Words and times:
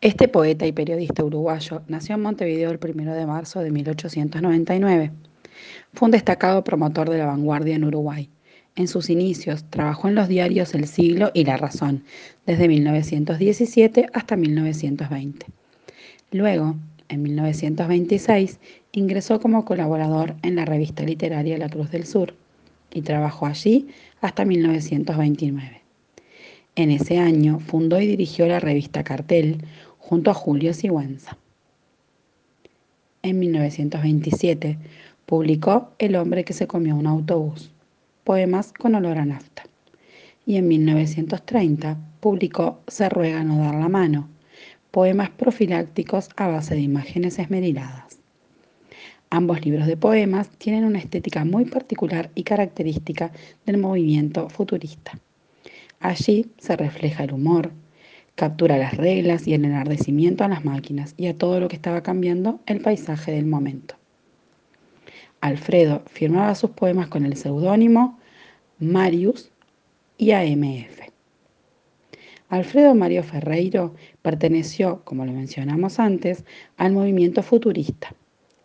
Este 0.00 0.28
poeta 0.28 0.64
y 0.64 0.70
periodista 0.70 1.24
uruguayo 1.24 1.82
nació 1.88 2.14
en 2.14 2.22
Montevideo 2.22 2.70
el 2.70 2.78
1 2.80 3.14
de 3.14 3.26
marzo 3.26 3.58
de 3.58 3.72
1899. 3.72 5.10
Fue 5.92 6.06
un 6.06 6.12
destacado 6.12 6.62
promotor 6.62 7.10
de 7.10 7.18
la 7.18 7.26
vanguardia 7.26 7.74
en 7.74 7.82
Uruguay. 7.82 8.30
En 8.76 8.86
sus 8.86 9.10
inicios 9.10 9.64
trabajó 9.70 10.06
en 10.06 10.14
los 10.14 10.28
diarios 10.28 10.72
El 10.76 10.86
Siglo 10.86 11.32
y 11.34 11.42
La 11.44 11.56
Razón, 11.56 12.04
desde 12.46 12.68
1917 12.68 14.06
hasta 14.12 14.36
1920. 14.36 15.46
Luego, 16.30 16.76
en 17.08 17.22
1926, 17.22 18.60
ingresó 18.92 19.40
como 19.40 19.64
colaborador 19.64 20.36
en 20.42 20.54
la 20.54 20.64
revista 20.64 21.02
literaria 21.02 21.58
La 21.58 21.68
Cruz 21.68 21.90
del 21.90 22.06
Sur 22.06 22.34
y 22.94 23.02
trabajó 23.02 23.46
allí 23.46 23.88
hasta 24.20 24.44
1929. 24.44 25.82
En 26.78 26.92
ese 26.92 27.18
año 27.18 27.58
fundó 27.58 28.00
y 28.00 28.06
dirigió 28.06 28.46
la 28.46 28.60
revista 28.60 29.02
Cartel, 29.02 29.64
junto 29.98 30.30
a 30.30 30.34
Julio 30.34 30.72
Sigüenza. 30.72 31.36
En 33.22 33.38
1927 33.38 34.78
publicó 35.26 35.92
El 35.98 36.16
hombre 36.16 36.44
que 36.44 36.52
se 36.52 36.66
comió 36.66 36.96
un 36.96 37.06
autobús, 37.06 37.70
poemas 38.24 38.72
con 38.72 38.94
olor 38.94 39.18
a 39.18 39.24
nafta. 39.24 39.64
Y 40.46 40.56
en 40.56 40.68
1930 40.68 41.98
publicó 42.20 42.80
Se 42.86 43.08
ruega 43.08 43.44
no 43.44 43.58
dar 43.58 43.74
la 43.74 43.88
mano, 43.88 44.28
poemas 44.90 45.30
profilácticos 45.30 46.30
a 46.36 46.46
base 46.46 46.74
de 46.74 46.80
imágenes 46.80 47.38
esmeriladas. 47.38 48.18
Ambos 49.30 49.62
libros 49.64 49.86
de 49.86 49.98
poemas 49.98 50.48
tienen 50.56 50.84
una 50.84 50.98
estética 50.98 51.44
muy 51.44 51.66
particular 51.66 52.30
y 52.34 52.44
característica 52.44 53.30
del 53.66 53.76
movimiento 53.76 54.48
futurista. 54.48 55.18
Allí 56.00 56.46
se 56.56 56.76
refleja 56.76 57.24
el 57.24 57.32
humor, 57.32 57.72
captura 58.38 58.78
las 58.78 58.96
reglas 58.96 59.48
y 59.48 59.54
el 59.54 59.64
enardecimiento 59.64 60.44
a 60.44 60.48
las 60.48 60.64
máquinas 60.64 61.12
y 61.16 61.26
a 61.26 61.36
todo 61.36 61.58
lo 61.58 61.66
que 61.66 61.74
estaba 61.74 62.04
cambiando 62.04 62.60
el 62.66 62.80
paisaje 62.80 63.32
del 63.32 63.46
momento. 63.46 63.96
Alfredo 65.40 66.04
firmaba 66.06 66.54
sus 66.54 66.70
poemas 66.70 67.08
con 67.08 67.26
el 67.26 67.36
seudónimo 67.36 68.16
Marius 68.78 69.50
y 70.18 70.30
AMF. 70.30 71.00
Alfredo 72.48 72.94
Mario 72.94 73.24
Ferreiro 73.24 73.96
perteneció, 74.22 75.02
como 75.02 75.26
lo 75.26 75.32
mencionamos 75.32 75.98
antes, 75.98 76.44
al 76.76 76.92
movimiento 76.92 77.42
futurista. 77.42 78.14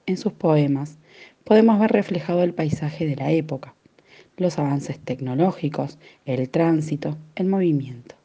En 0.06 0.18
sus 0.18 0.34
poemas 0.34 1.00
podemos 1.46 1.80
ver 1.80 1.92
reflejado 1.92 2.44
el 2.44 2.54
paisaje 2.54 3.08
de 3.08 3.16
la 3.16 3.32
época, 3.32 3.74
los 4.38 4.60
avances 4.60 5.00
tecnológicos, 5.00 5.98
el 6.26 6.48
tránsito, 6.52 7.18
el 7.34 7.48
movimiento. 7.48 8.23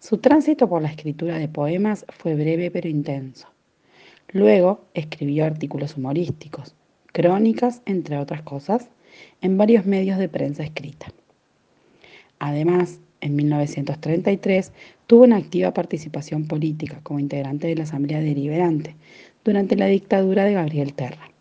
Su 0.00 0.18
tránsito 0.18 0.68
por 0.68 0.80
la 0.80 0.90
escritura 0.90 1.38
de 1.38 1.48
poemas 1.48 2.06
fue 2.08 2.36
breve 2.36 2.70
pero 2.70 2.88
intenso. 2.88 3.48
Luego 4.30 4.84
escribió 4.94 5.44
artículos 5.44 5.96
humorísticos, 5.96 6.76
crónicas, 7.12 7.82
entre 7.84 8.16
otras 8.16 8.42
cosas, 8.42 8.90
en 9.40 9.58
varios 9.58 9.86
medios 9.86 10.18
de 10.18 10.28
prensa 10.28 10.62
escrita. 10.62 11.08
Además, 12.38 13.00
en 13.20 13.34
1933 13.34 14.72
tuvo 15.08 15.24
una 15.24 15.36
activa 15.36 15.74
participación 15.74 16.46
política 16.46 17.00
como 17.02 17.18
integrante 17.18 17.66
de 17.66 17.74
la 17.74 17.82
Asamblea 17.82 18.20
Deliberante 18.20 18.94
durante 19.44 19.74
la 19.74 19.86
dictadura 19.86 20.44
de 20.44 20.52
Gabriel 20.52 20.94
Terra. 20.94 21.32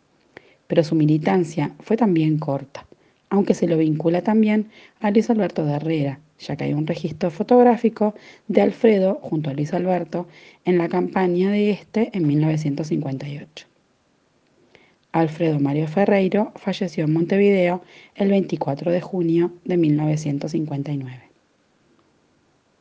Pero 0.66 0.84
su 0.84 0.96
militancia 0.96 1.76
fue 1.80 1.96
también 1.96 2.40
corta, 2.40 2.87
aunque 3.30 3.54
se 3.54 3.68
lo 3.68 3.78
vincula 3.78 4.22
también 4.22 4.70
a 5.00 5.12
Luis 5.12 5.30
Alberto 5.30 5.66
de 5.66 5.74
Herrera, 5.74 6.20
ya 6.40 6.56
que 6.56 6.66
hay 6.66 6.74
un 6.74 6.88
registro 6.88 7.32
fotográfico 7.32 8.14
de 8.48 8.62
Alfredo 8.62 9.20
junto 9.22 9.50
a 9.50 9.54
Luis 9.54 9.74
Alberto 9.74 10.28
en 10.66 10.78
la 10.78 10.88
campaña 10.88 11.52
de 11.52 11.72
este 11.72 12.10
en 12.14 12.28
1958. 12.28 13.68
Alfredo 15.12 15.60
Mario 15.60 15.88
Ferreiro 15.88 16.52
falleció 16.56 17.06
en 17.06 17.14
Montevideo 17.14 17.82
el 18.16 18.30
24 18.30 18.92
de 18.92 19.02
junio 19.02 19.54
de 19.66 19.78
1959. 19.78 21.27